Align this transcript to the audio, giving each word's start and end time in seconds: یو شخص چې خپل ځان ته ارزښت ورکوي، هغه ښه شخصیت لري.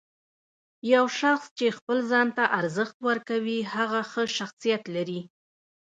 یو 0.93 1.05
شخص 1.19 1.45
چې 1.57 1.75
خپل 1.77 1.97
ځان 2.11 2.27
ته 2.37 2.43
ارزښت 2.59 2.95
ورکوي، 3.09 3.59
هغه 3.73 4.01
ښه 4.11 4.23
شخصیت 4.37 4.83
لري. 4.95 5.21